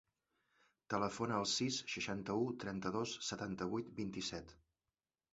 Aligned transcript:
Telefona 0.93 1.35
al 1.41 1.43
sis, 1.51 1.75
seixanta-u, 1.95 2.47
trenta-dos, 2.63 3.13
setanta-vuit, 3.27 3.93
vint-i-set. 4.01 4.55